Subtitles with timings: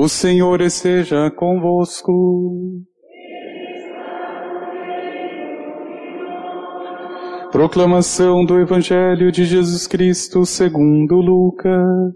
[0.00, 2.12] O Senhor esteja convosco.
[7.50, 12.14] Proclamação do Evangelho de Jesus Cristo segundo Lucas.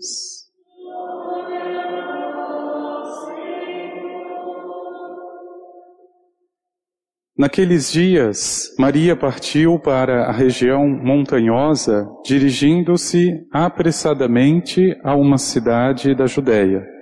[7.37, 17.02] Naqueles dias, Maria partiu para a região montanhosa, dirigindo-se apressadamente a uma cidade da Judéia.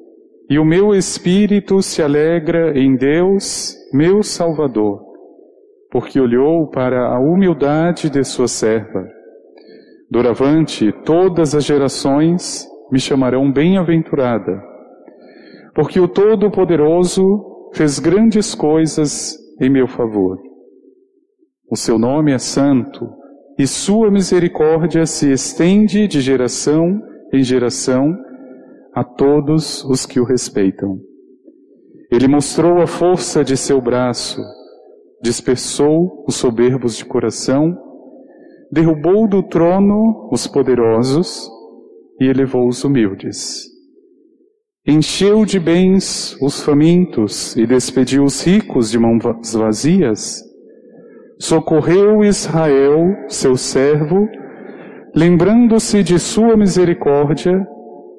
[0.51, 5.01] e o meu espírito se alegra em Deus, meu Salvador,
[5.89, 9.07] porque olhou para a humildade de sua serva.
[10.09, 14.61] Doravante, todas as gerações me chamarão bem-aventurada,
[15.73, 20.37] porque o Todo-Poderoso fez grandes coisas em meu favor.
[21.71, 23.09] O seu nome é santo
[23.57, 28.13] e sua misericórdia se estende de geração em geração
[28.93, 30.99] a todos os que o respeitam.
[32.11, 34.41] Ele mostrou a força de seu braço,
[35.21, 37.77] dispersou os soberbos de coração,
[38.71, 41.49] derrubou do trono os poderosos
[42.19, 43.69] e elevou os humildes.
[44.85, 50.51] Encheu de bens os famintos e despediu os ricos de mãos vazias
[51.41, 54.29] socorreu Israel, seu servo,
[55.15, 57.65] lembrando-se de sua misericórdia,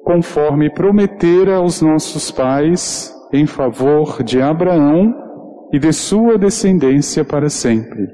[0.03, 5.13] conforme prometera aos nossos pais, em favor de Abraão
[5.71, 8.07] e de sua descendência para sempre.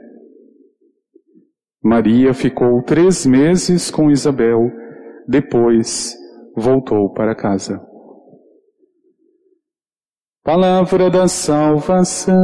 [1.83, 4.69] Maria ficou três meses com Isabel,
[5.27, 6.15] depois
[6.55, 7.81] voltou para casa.
[10.43, 12.37] Palavra da salvação.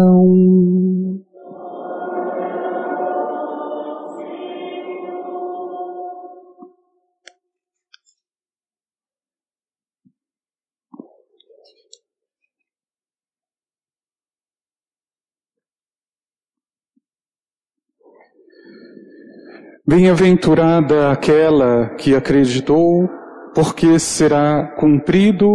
[19.88, 23.08] Bem-aventurada aquela que acreditou,
[23.54, 25.48] porque será cumprido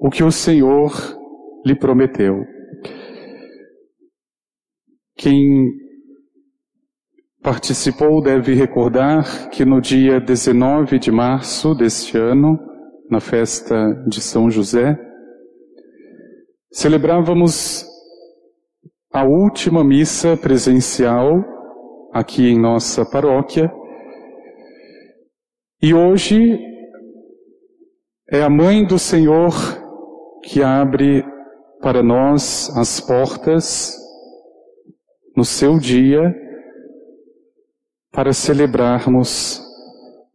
[0.00, 0.90] o que o Senhor
[1.66, 2.42] lhe prometeu.
[5.14, 5.74] Quem
[7.42, 12.58] participou deve recordar que no dia 19 de março deste ano,
[13.10, 13.76] na festa
[14.08, 14.98] de São José,
[16.72, 17.84] celebrávamos
[19.12, 21.59] a última missa presencial
[22.12, 23.72] aqui em nossa paróquia.
[25.82, 26.58] E hoje
[28.30, 29.52] é a Mãe do Senhor
[30.42, 31.24] que abre
[31.80, 33.96] para nós as portas
[35.36, 36.34] no seu dia
[38.12, 39.62] para celebrarmos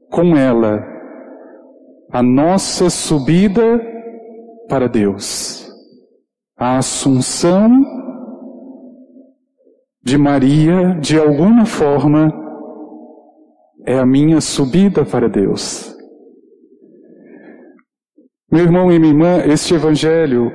[0.10, 0.96] com ela
[2.12, 3.82] a nossa subida
[4.70, 5.70] para Deus,
[6.58, 7.70] a assunção
[10.06, 12.32] de Maria, de alguma forma,
[13.88, 15.96] é a minha subida para Deus.
[18.52, 20.52] Meu irmão e minha irmã, este Evangelho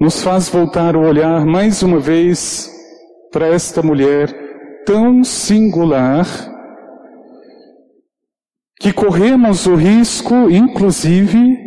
[0.00, 2.70] nos faz voltar o olhar mais uma vez
[3.30, 4.32] para esta mulher
[4.86, 6.26] tão singular
[8.80, 11.58] que corremos o risco, inclusive,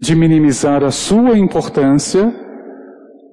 [0.00, 2.43] de minimizar a sua importância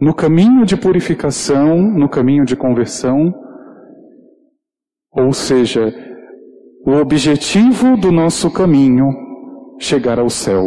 [0.01, 3.31] no caminho de purificação, no caminho de conversão,
[5.11, 5.93] ou seja,
[6.83, 9.07] o objetivo do nosso caminho
[9.79, 10.63] chegar ao céu.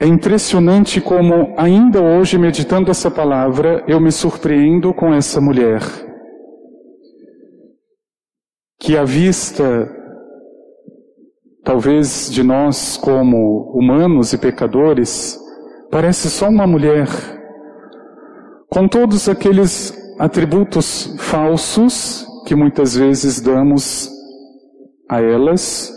[0.00, 5.80] É impressionante como, ainda hoje, meditando essa palavra, eu me surpreendo com essa mulher,
[8.80, 9.88] que à vista,
[11.62, 15.45] talvez de nós como humanos e pecadores,
[15.96, 17.06] Parece só uma mulher,
[18.68, 24.10] com todos aqueles atributos falsos que muitas vezes damos
[25.08, 25.90] a elas,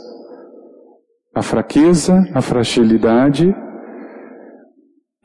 [1.36, 3.54] a fraqueza, a fragilidade,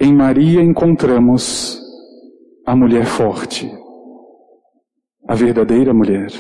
[0.01, 1.81] em Maria encontramos
[2.67, 3.73] a mulher forte,
[5.29, 6.33] a verdadeira mulher.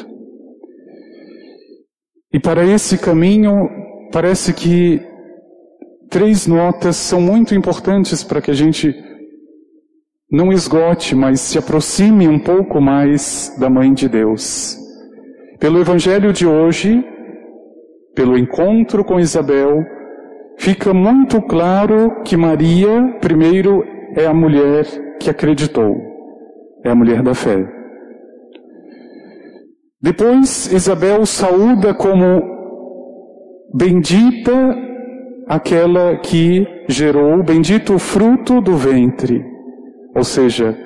[2.32, 3.68] E para esse caminho,
[4.10, 5.13] parece que
[6.10, 8.94] três notas são muito importantes para que a gente
[10.30, 14.76] não esgote, mas se aproxime um pouco mais da Mãe de Deus.
[15.60, 17.04] Pelo Evangelho de hoje,
[18.14, 19.84] pelo encontro com Isabel,
[20.58, 23.84] fica muito claro que Maria, primeiro,
[24.16, 24.84] é a mulher
[25.20, 25.96] que acreditou,
[26.84, 27.64] é a mulher da fé.
[30.00, 32.42] Depois, Isabel saúda como
[33.72, 34.52] bendita
[35.46, 39.44] aquela que gerou, bendito o fruto do ventre.
[40.14, 40.76] Ou seja,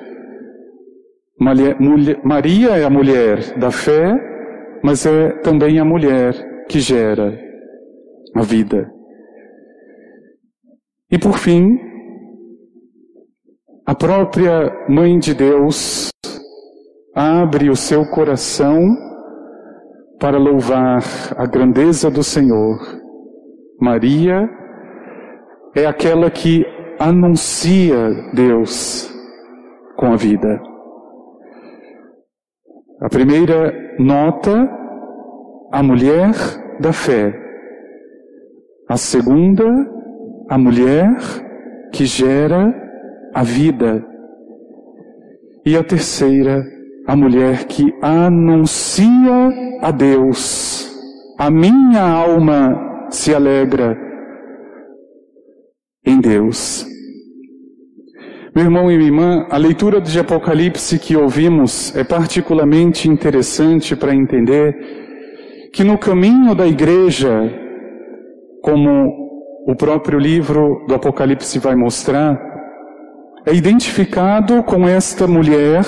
[1.39, 4.13] Maria é a mulher da fé,
[4.83, 6.33] mas é também a mulher
[6.67, 7.39] que gera
[8.35, 8.91] a vida.
[11.11, 11.79] E por fim,
[13.85, 16.09] a própria Mãe de Deus
[17.15, 18.79] abre o seu coração
[20.19, 21.01] para louvar
[21.37, 22.98] a grandeza do Senhor.
[23.79, 24.49] Maria
[25.73, 26.65] é aquela que
[26.99, 29.09] anuncia Deus
[29.95, 30.61] com a vida.
[33.01, 34.69] A primeira nota,
[35.71, 36.31] a mulher
[36.81, 37.33] da fé.
[38.89, 39.65] A segunda,
[40.49, 41.07] a mulher
[41.93, 42.73] que gera
[43.33, 44.05] a vida.
[45.65, 46.61] E a terceira,
[47.07, 50.89] a mulher que anuncia a Deus.
[51.37, 53.97] A minha alma se alegra
[56.05, 56.85] em Deus.
[58.55, 64.13] Meu irmão e minha irmã, a leitura de Apocalipse que ouvimos é particularmente interessante para
[64.13, 64.75] entender
[65.71, 67.29] que no caminho da igreja,
[68.61, 69.07] como
[69.67, 72.39] o próprio livro do Apocalipse vai mostrar,
[73.45, 75.83] é identificado com esta mulher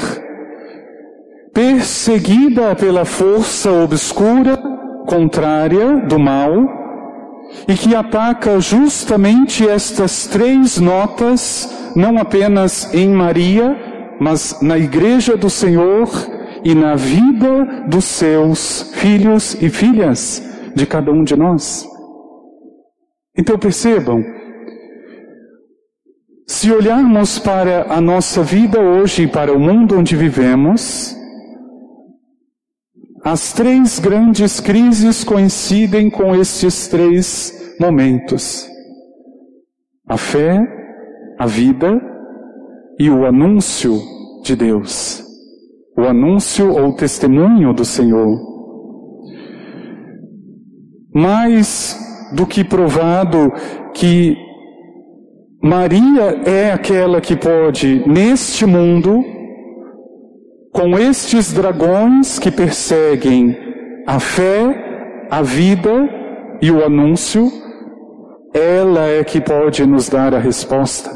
[1.54, 4.58] perseguida pela força obscura,
[5.08, 6.81] contrária do mal,
[7.68, 13.76] e que ataca justamente estas três notas, não apenas em Maria,
[14.20, 16.10] mas na Igreja do Senhor
[16.64, 20.42] e na vida dos seus filhos e filhas,
[20.76, 21.88] de cada um de nós.
[23.38, 24.24] Então percebam,
[26.48, 31.16] se olharmos para a nossa vida hoje e para o mundo onde vivemos,
[33.24, 38.68] as três grandes crises coincidem com estes três momentos:
[40.08, 40.60] a fé,
[41.40, 42.02] a vida
[43.00, 44.00] e o anúncio
[44.44, 45.24] de Deus,
[45.98, 48.40] o anúncio ou testemunho do Senhor.
[51.14, 52.00] Mais
[52.36, 53.52] do que provado
[53.94, 54.36] que
[55.62, 59.24] Maria é aquela que pode, neste mundo,
[60.72, 63.58] com estes dragões que perseguem
[64.08, 65.92] a fé, a vida
[66.62, 67.52] e o anúncio,
[68.54, 71.12] ela é que pode nos dar a resposta.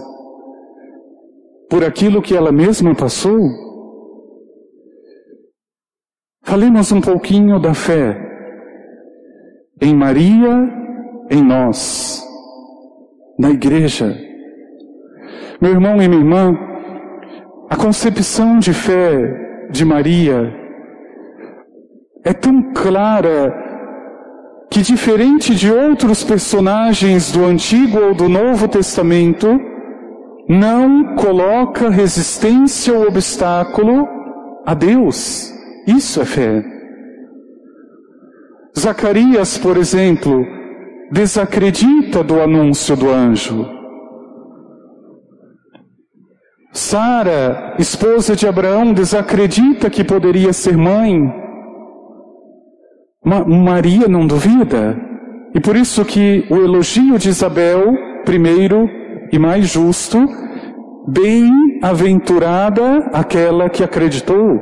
[1.69, 3.39] Por aquilo que ela mesma passou.
[6.43, 8.21] Falemos um pouquinho da fé
[9.81, 10.69] em Maria,
[11.29, 12.23] em nós,
[13.37, 14.15] na igreja.
[15.59, 16.57] Meu irmão e minha irmã,
[17.69, 20.53] a concepção de fé de Maria
[22.23, 23.53] é tão clara
[24.71, 29.47] que, diferente de outros personagens do Antigo ou do Novo Testamento,
[30.49, 34.07] não coloca resistência ou obstáculo
[34.65, 35.53] a Deus.
[35.87, 36.63] Isso é fé.
[38.77, 40.43] Zacarias, por exemplo,
[41.11, 43.74] desacredita do anúncio do anjo.
[46.75, 51.33] Sara, esposa de Abraão, desacredita que poderia ser mãe.
[53.23, 54.99] Ma Maria não duvida.
[55.55, 57.93] E por isso que o elogio de Isabel,
[58.25, 58.89] primeiro
[59.31, 60.27] e mais justo,
[61.07, 64.59] bem-aventurada aquela que acreditou.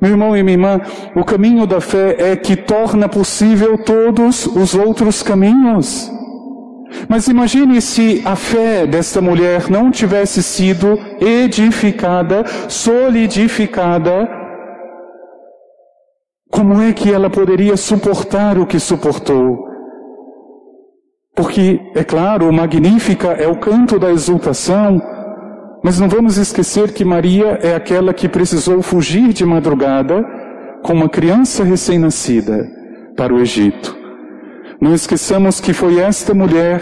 [0.00, 0.80] Meu irmão e minha irmã,
[1.16, 6.08] o caminho da fé é que torna possível todos os outros caminhos.
[7.08, 14.28] Mas imagine se a fé desta mulher não tivesse sido edificada, solidificada.
[16.50, 19.66] Como é que ela poderia suportar o que suportou?
[21.34, 25.00] Porque, é claro, Magnífica é o canto da exultação,
[25.84, 30.24] Mas não vamos esquecer que Maria é aquela que precisou fugir de madrugada
[30.82, 32.68] com uma criança recém-nascida
[33.16, 33.95] para o Egito.
[34.80, 36.80] Não esqueçamos que foi esta mulher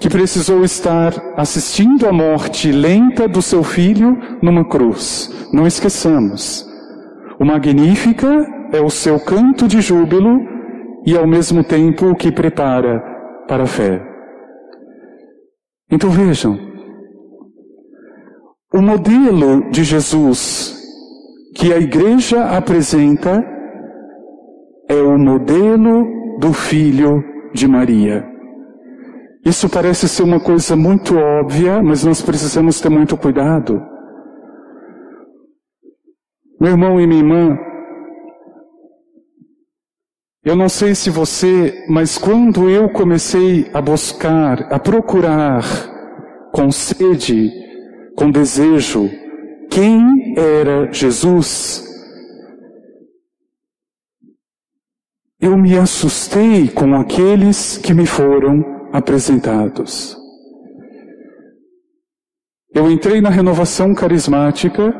[0.00, 5.30] que precisou estar assistindo à morte lenta do seu filho numa cruz.
[5.52, 6.66] Não esqueçamos.
[7.40, 10.40] O Magnífica é o seu canto de júbilo
[11.06, 13.02] e ao mesmo tempo o que prepara
[13.46, 14.02] para a fé.
[15.90, 16.58] Então vejam,
[18.74, 20.76] o modelo de Jesus
[21.54, 23.42] que a igreja apresenta
[24.88, 26.06] é o modelo
[26.38, 28.24] do filho de Maria.
[29.44, 33.80] Isso parece ser uma coisa muito óbvia, mas nós precisamos ter muito cuidado.
[36.60, 37.58] Meu irmão e minha irmã,
[40.44, 45.62] eu não sei se você, mas quando eu comecei a buscar, a procurar
[46.52, 47.50] com sede,
[48.16, 49.08] com desejo,
[49.70, 51.87] quem era Jesus,
[55.40, 60.16] eu me assustei com aqueles que me foram apresentados.
[62.74, 64.92] Eu entrei na renovação carismática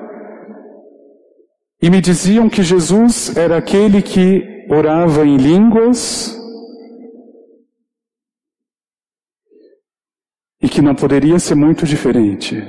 [1.82, 6.36] e me diziam que Jesus era aquele que orava em línguas
[10.62, 12.62] e que não poderia ser muito diferente.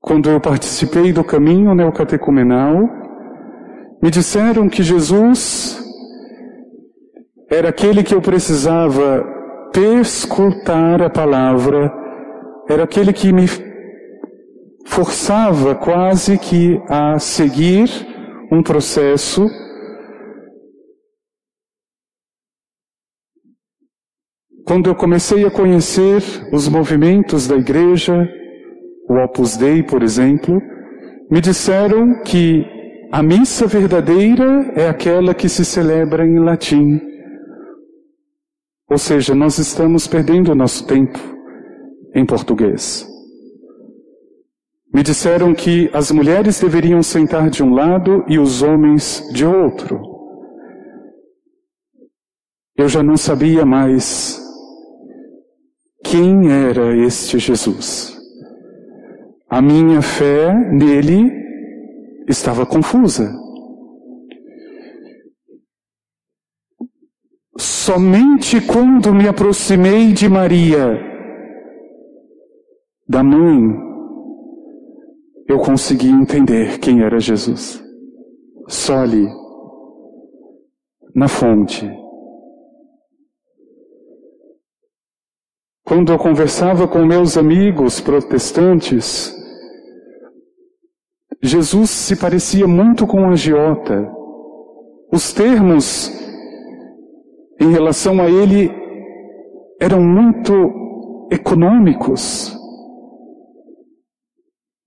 [0.00, 3.07] Quando eu participei do caminho neocatecumenal,
[4.02, 5.82] me disseram que Jesus
[7.50, 9.24] era aquele que eu precisava
[9.72, 11.92] perscrutar a palavra,
[12.68, 13.46] era aquele que me
[14.86, 17.88] forçava quase que a seguir
[18.52, 19.48] um processo.
[24.64, 28.28] Quando eu comecei a conhecer os movimentos da igreja,
[29.08, 30.60] o Opus Dei, por exemplo,
[31.30, 32.77] me disseram que
[33.10, 37.00] a missa verdadeira é aquela que se celebra em latim.
[38.90, 41.18] Ou seja, nós estamos perdendo o nosso tempo
[42.14, 43.06] em português.
[44.92, 50.00] Me disseram que as mulheres deveriam sentar de um lado e os homens de outro.
[52.76, 54.40] Eu já não sabia mais
[56.04, 58.16] quem era este Jesus.
[59.48, 61.47] A minha fé nele
[62.28, 63.32] estava confusa.
[67.56, 71.00] Somente quando me aproximei de Maria,
[73.08, 73.58] da mãe,
[75.48, 77.82] eu consegui entender quem era Jesus.
[78.68, 79.26] Só ali,
[81.14, 81.90] na fonte.
[85.84, 89.34] Quando eu conversava com meus amigos protestantes,
[91.42, 94.10] Jesus se parecia muito com um agiota.
[95.12, 96.10] Os termos
[97.60, 98.70] em relação a ele
[99.80, 100.52] eram muito
[101.30, 102.56] econômicos.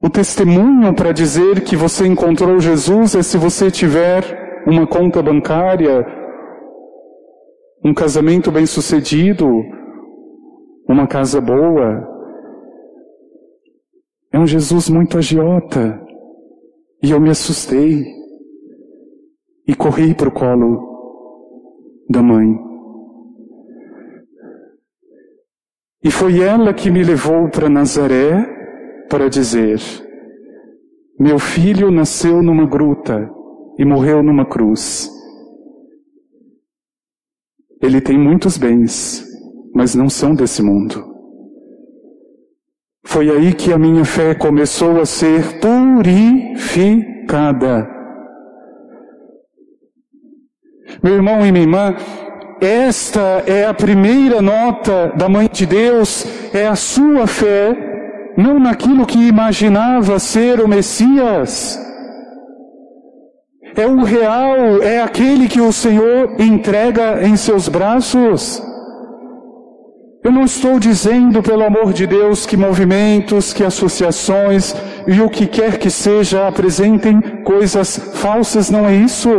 [0.03, 6.05] O testemunho para dizer que você encontrou Jesus é se você tiver uma conta bancária,
[7.83, 9.47] um casamento bem-sucedido,
[10.87, 12.07] uma casa boa.
[14.33, 16.10] É um Jesus muito agiota.
[17.03, 18.05] E eu me assustei
[19.67, 20.91] e corri para o colo
[22.09, 22.59] da mãe.
[26.03, 28.45] E foi ela que me levou para Nazaré
[29.09, 29.79] para dizer:
[31.19, 33.29] Meu filho nasceu numa gruta
[33.77, 35.09] e morreu numa cruz.
[37.81, 39.25] Ele tem muitos bens,
[39.73, 41.10] mas não são desse mundo.
[43.03, 46.65] Foi aí que a minha fé começou a ser purificada.
[51.03, 51.95] Meu irmão e minha irmã,
[52.61, 57.75] esta é a primeira nota da Mãe de Deus, é a sua fé,
[58.37, 61.79] não naquilo que imaginava ser o Messias.
[63.75, 68.61] É o real, é aquele que o Senhor entrega em seus braços.
[70.23, 74.75] Eu não estou dizendo, pelo amor de Deus, que movimentos, que associações
[75.07, 79.31] e o que quer que seja apresentem coisas falsas, não é isso.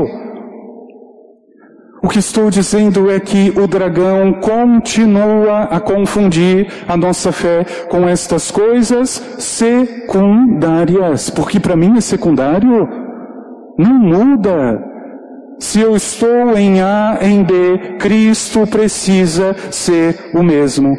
[2.03, 8.09] O que estou dizendo é que o dragão continua a confundir a nossa fé com
[8.09, 12.89] estas coisas secundárias, porque para mim é secundário,
[13.79, 14.92] não muda.
[15.62, 20.92] Se eu estou em A, em B, Cristo precisa ser o mesmo.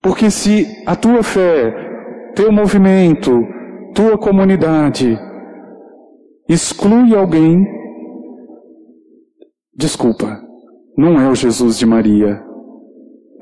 [0.00, 1.74] Porque se a tua fé,
[2.36, 3.44] teu movimento,
[3.96, 5.18] tua comunidade
[6.48, 7.66] exclui alguém,
[9.74, 10.40] desculpa,
[10.96, 12.40] não é o Jesus de Maria,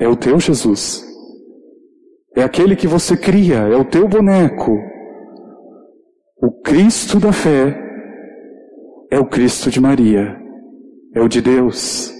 [0.00, 1.04] é o teu Jesus.
[2.34, 4.72] É aquele que você cria, é o teu boneco.
[6.42, 7.84] O Cristo da fé
[9.10, 10.36] é o Cristo de Maria,
[11.14, 12.12] é o de Deus.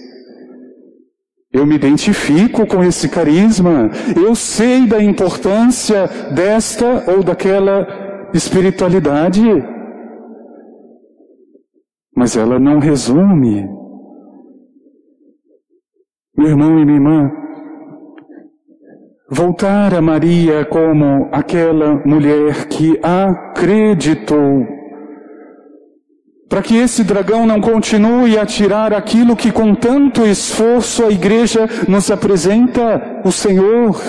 [1.51, 7.87] Eu me identifico com esse carisma, eu sei da importância desta ou daquela
[8.33, 9.41] espiritualidade,
[12.15, 13.67] mas ela não resume.
[16.37, 17.31] Meu irmão e minha irmã,
[19.31, 24.76] voltar a Maria como aquela mulher que acreditou
[26.49, 31.67] para que esse dragão não continue a tirar aquilo que com tanto esforço a igreja
[31.87, 33.99] nos apresenta, o Senhor.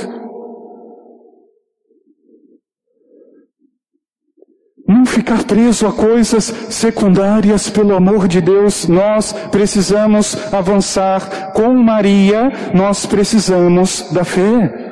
[4.87, 11.53] Não ficar preso a coisas secundárias, pelo amor de Deus, nós precisamos avançar.
[11.53, 14.87] Com Maria, nós precisamos da fé.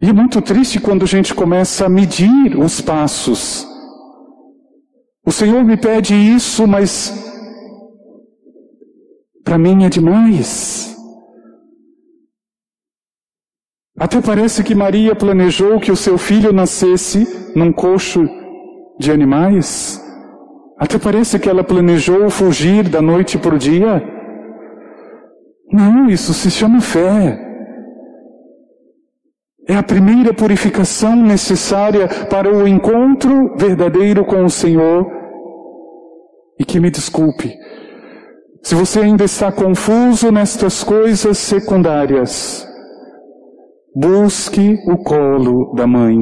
[0.00, 3.75] E é muito triste quando a gente começa a medir os passos.
[5.26, 7.12] O Senhor me pede isso, mas
[9.42, 10.96] para mim é demais.
[13.98, 18.28] Até parece que Maria planejou que o seu filho nascesse num coxo
[19.00, 20.00] de animais.
[20.78, 24.02] Até parece que ela planejou fugir da noite para o dia.
[25.72, 27.45] Não, isso se chama fé.
[29.68, 35.06] É a primeira purificação necessária para o encontro verdadeiro com o Senhor
[36.58, 37.52] e que me desculpe,
[38.62, 42.66] se você ainda está confuso nestas coisas secundárias,
[43.94, 46.16] busque o colo da mãe,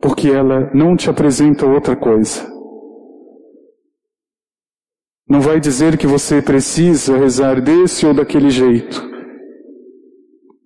[0.00, 2.48] porque ela não te apresenta outra coisa.
[5.28, 9.09] Não vai dizer que você precisa rezar desse ou daquele jeito.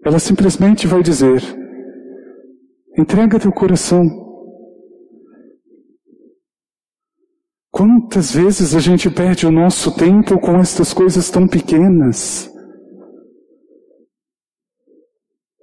[0.05, 1.43] Ela simplesmente vai dizer:
[2.99, 4.05] entrega teu coração.
[7.71, 12.49] Quantas vezes a gente perde o nosso tempo com estas coisas tão pequenas?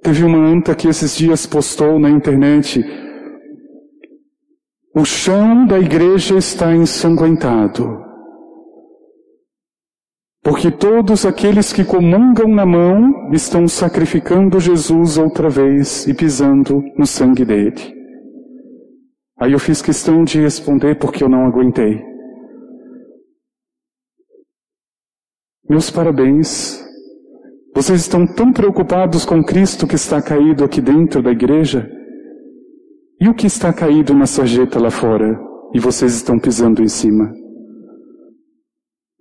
[0.03, 2.83] Teve uma anta que esses dias postou na internet:
[4.95, 8.10] o chão da igreja está ensanguentado.
[10.43, 17.05] Porque todos aqueles que comungam na mão estão sacrificando Jesus outra vez e pisando no
[17.05, 18.01] sangue dele.
[19.39, 22.03] Aí eu fiz questão de responder porque eu não aguentei.
[25.69, 26.83] Meus parabéns.
[27.73, 31.89] Vocês estão tão preocupados com Cristo que está caído aqui dentro da igreja?
[33.19, 35.39] E o que está caído na sarjeta lá fora?
[35.73, 37.31] E vocês estão pisando em cima?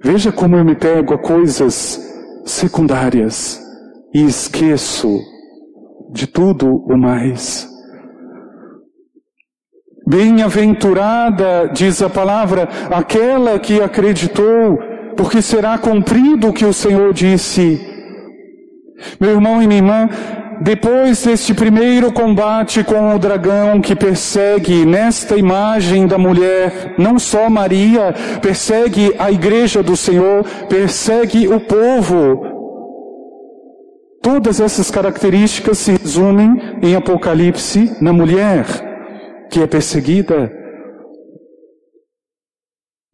[0.02, 2.00] Veja como eu me pego a coisas
[2.46, 3.60] secundárias
[4.14, 5.20] e esqueço
[6.10, 7.68] de tudo o mais.
[10.06, 14.78] Bem-aventurada, diz a palavra, aquela que acreditou,
[15.16, 17.78] porque será cumprido o que o Senhor disse.
[19.20, 20.08] Meu irmão e minha irmã,
[20.60, 27.48] depois deste primeiro combate com o dragão que persegue nesta imagem da mulher, não só
[27.48, 32.42] Maria, persegue a igreja do Senhor, persegue o povo.
[34.22, 38.66] Todas essas características se resumem em Apocalipse na mulher
[39.50, 40.52] que é perseguida.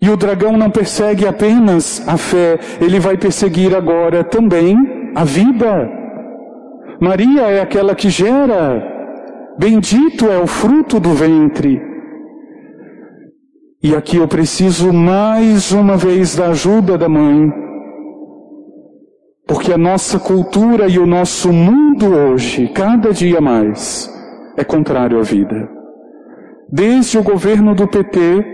[0.01, 4.77] E o dragão não persegue apenas a fé, ele vai perseguir agora também
[5.15, 6.06] a vida.
[7.01, 8.83] Maria é aquela que gera,
[9.59, 11.81] bendito é o fruto do ventre.
[13.83, 17.53] E aqui eu preciso mais uma vez da ajuda da mãe,
[19.47, 24.11] porque a nossa cultura e o nosso mundo hoje, cada dia mais,
[24.57, 25.69] é contrário à vida.
[26.73, 28.45] Desde o governo do PT,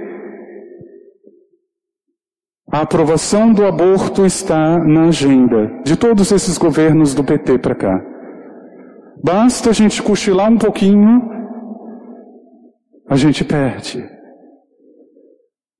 [2.70, 8.12] a aprovação do aborto está na agenda de todos esses governos do PT para cá.
[9.23, 11.23] Basta a gente cochilar um pouquinho,
[13.09, 14.09] a gente perde.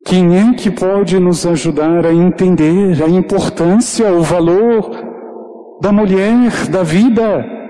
[0.05, 4.91] Quem é que pode nos ajudar a entender a importância, o valor
[5.81, 7.63] da mulher, da vida?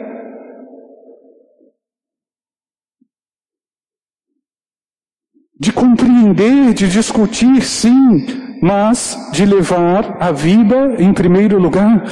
[5.62, 8.26] de compreender, de discutir, sim,
[8.60, 12.02] mas de levar a vida em primeiro lugar.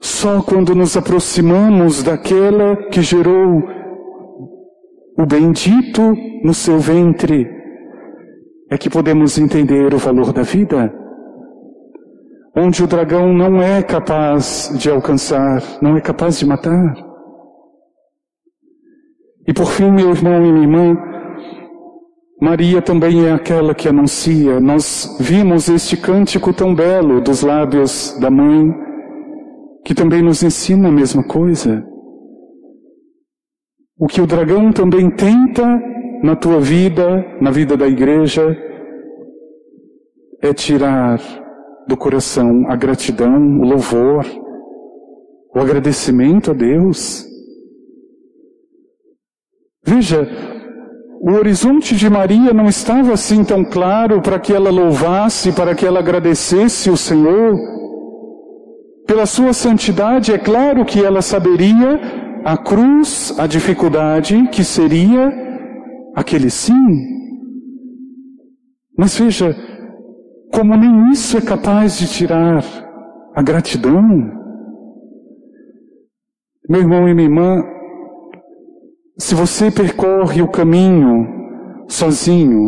[0.00, 3.62] Só quando nos aproximamos daquela que gerou
[5.18, 7.46] o bendito no seu ventre
[8.70, 10.94] é que podemos entender o valor da vida.
[12.56, 16.94] Onde o dragão não é capaz de alcançar, não é capaz de matar.
[19.46, 20.96] E por fim, meu irmão e minha irmã,
[22.40, 24.58] Maria também é aquela que anuncia.
[24.60, 28.72] Nós vimos este cântico tão belo dos lábios da mãe,
[29.90, 31.84] que também nos ensina a mesma coisa.
[33.98, 35.66] O que o dragão também tenta
[36.22, 38.56] na tua vida, na vida da igreja,
[40.40, 41.18] é tirar
[41.88, 44.24] do coração a gratidão, o louvor,
[45.52, 47.26] o agradecimento a Deus.
[49.84, 50.22] Veja,
[51.20, 55.84] o horizonte de Maria não estava assim tão claro para que ela louvasse, para que
[55.84, 57.79] ela agradecesse o Senhor.
[59.10, 62.00] Pela sua santidade, é claro que ela saberia
[62.44, 65.32] a cruz, a dificuldade que seria
[66.14, 66.72] aquele sim.
[68.96, 69.52] Mas veja,
[70.52, 72.62] como nem isso é capaz de tirar
[73.34, 74.00] a gratidão.
[76.68, 77.64] Meu irmão e minha irmã,
[79.18, 81.26] se você percorre o caminho
[81.88, 82.62] sozinho,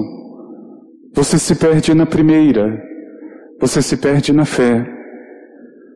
[1.15, 2.83] você se perde na primeira,
[3.61, 5.02] você se perde na fé.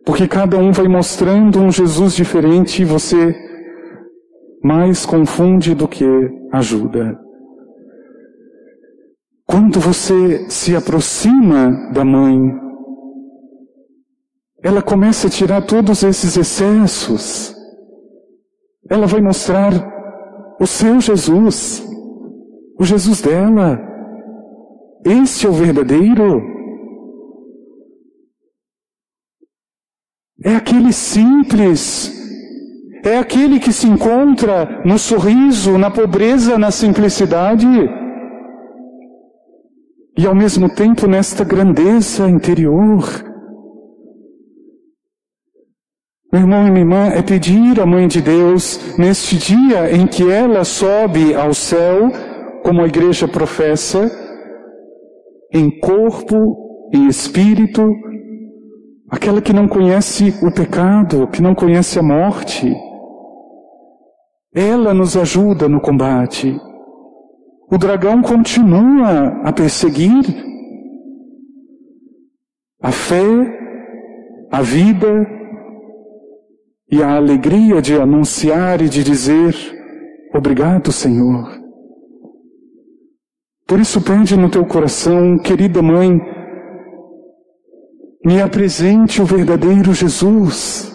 [0.06, 3.34] Porque cada um vai mostrando um Jesus diferente e você
[4.62, 6.06] mais confunde do que
[6.52, 7.18] ajuda.
[9.44, 12.38] Quando você se aproxima da mãe,
[14.62, 17.52] ela começa a tirar todos esses excessos.
[18.88, 19.72] Ela vai mostrar
[20.60, 21.84] o seu Jesus,
[22.78, 23.80] o Jesus dela.
[25.04, 26.55] Este é o verdadeiro.
[30.44, 32.12] É aquele simples,
[33.02, 37.66] é aquele que se encontra no sorriso, na pobreza, na simplicidade.
[40.18, 43.02] E ao mesmo tempo nesta grandeza interior.
[46.30, 50.30] Meu irmão e minha irmã, é pedir à Mãe de Deus, neste dia em que
[50.30, 52.10] ela sobe ao céu,
[52.62, 54.10] como a igreja professa,
[55.50, 57.82] em corpo, em espírito,
[59.10, 62.74] aquela que não conhece o pecado, que não conhece a morte.
[64.54, 66.58] Ela nos ajuda no combate.
[67.70, 70.24] O dragão continua a perseguir.
[72.82, 73.24] A fé,
[74.52, 75.26] a vida,
[76.90, 79.54] e a alegria de anunciar e de dizer:
[80.34, 81.60] Obrigado, Senhor.
[83.66, 86.20] Por isso, pede no teu coração, querida mãe,
[88.26, 90.92] me apresente o verdadeiro Jesus.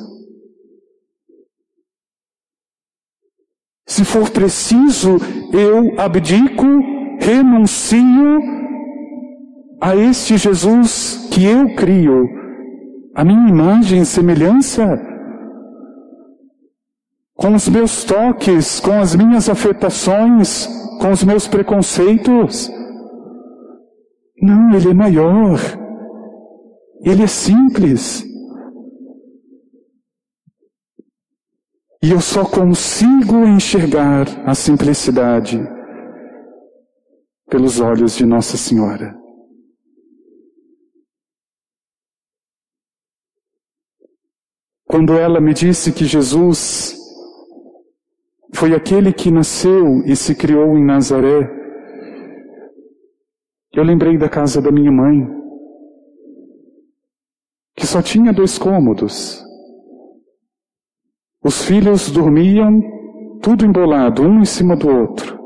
[3.87, 5.11] Se for preciso,
[5.53, 6.65] eu abdico,
[7.21, 8.41] renuncio
[9.81, 12.27] a este Jesus que eu crio,
[13.15, 14.99] a minha imagem e semelhança
[17.33, 20.67] com os meus toques, com as minhas afetações,
[20.99, 22.69] com os meus preconceitos.
[24.41, 25.80] Não, ele é maior.
[27.03, 28.23] Ele é simples.
[32.03, 35.59] E eu só consigo enxergar a simplicidade
[37.49, 39.15] pelos olhos de Nossa Senhora.
[44.85, 47.01] Quando ela me disse que Jesus
[48.53, 51.49] foi aquele que nasceu e se criou em Nazaré.
[53.73, 55.25] Eu lembrei da casa da minha mãe,
[57.91, 59.43] só tinha dois cômodos.
[61.43, 62.79] Os filhos dormiam
[63.41, 65.37] tudo embolado, um em cima do outro.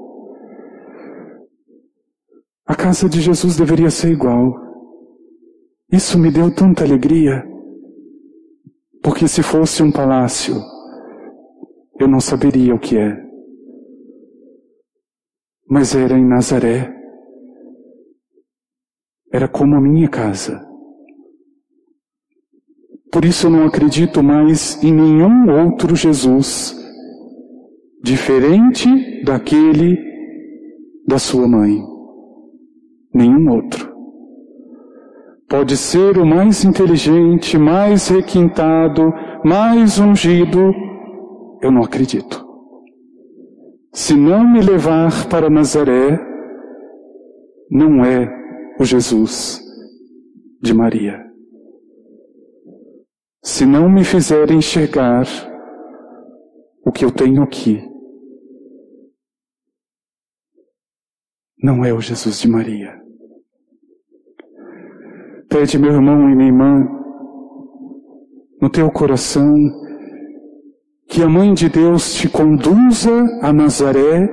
[2.67, 4.53] A casa de Jesus deveria ser igual.
[5.91, 7.43] Isso me deu tanta alegria,
[9.01, 10.55] porque se fosse um palácio,
[11.99, 13.25] eu não saberia o que é.
[15.67, 16.93] Mas era em Nazaré.
[19.33, 20.74] Era como a minha casa.
[23.15, 26.75] Por isso eu não acredito mais em nenhum outro Jesus,
[28.03, 29.97] diferente daquele
[31.07, 31.81] da sua mãe.
[33.13, 33.89] Nenhum outro.
[35.47, 39.13] Pode ser o mais inteligente, mais requintado,
[39.45, 40.73] mais ungido,
[41.61, 42.45] eu não acredito.
[43.93, 46.19] Se não me levar para Nazaré,
[47.71, 48.27] não é
[48.77, 49.61] o Jesus
[50.61, 51.33] de Maria.
[53.45, 55.23] Se não me fizer enxergar
[56.83, 57.79] o que eu tenho aqui,
[61.61, 62.99] não é o Jesus de Maria.
[65.47, 66.87] Pede, meu irmão e minha irmã,
[68.59, 69.53] no teu coração,
[71.07, 73.11] que a Mãe de Deus te conduza
[73.43, 74.27] a Nazaré,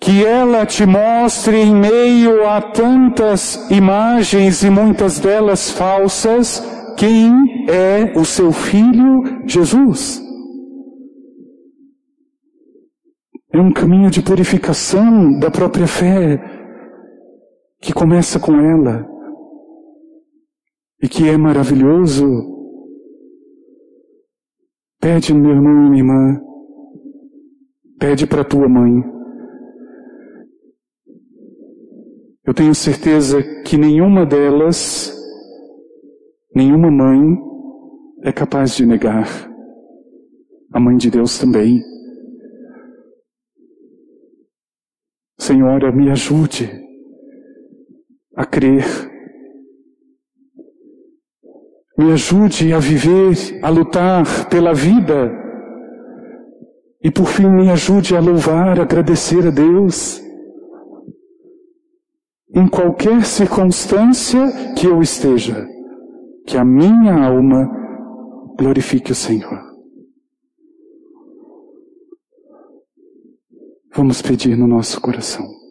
[0.00, 8.16] que ela te mostre em meio a tantas imagens e muitas delas falsas, quem é
[8.16, 10.22] o seu filho Jesus.
[13.52, 16.38] É um caminho de purificação da própria fé
[17.80, 19.04] que começa com ela
[21.02, 22.24] e que é maravilhoso.
[25.00, 26.40] Pede, meu irmão e minha irmã,
[27.98, 29.02] pede para tua mãe.
[32.46, 35.20] Eu tenho certeza que nenhuma delas,
[36.54, 37.38] nenhuma mãe,
[38.22, 39.26] é capaz de negar.
[40.72, 41.82] A mãe de Deus também.
[45.38, 46.70] Senhora, me ajude
[48.36, 48.84] a crer.
[51.98, 55.30] Me ajude a viver, a lutar pela vida.
[57.02, 60.22] E por fim, me ajude a louvar, a agradecer a Deus.
[62.54, 65.66] Em qualquer circunstância que eu esteja,
[66.46, 67.70] que a minha alma
[68.58, 69.72] glorifique o Senhor.
[73.94, 75.61] Vamos pedir no nosso coração.